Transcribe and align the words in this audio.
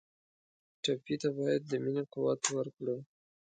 ټپي 0.83 1.15
ته 1.21 1.29
باید 1.37 1.61
د 1.67 1.71
مینې 1.83 2.03
قوت 2.13 2.41
ورکړو. 2.55 2.97